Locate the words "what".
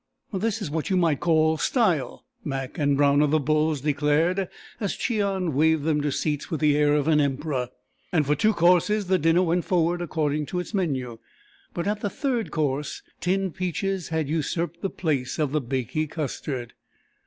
0.71-0.89